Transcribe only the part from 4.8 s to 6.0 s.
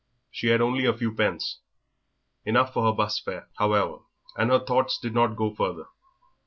did not go further.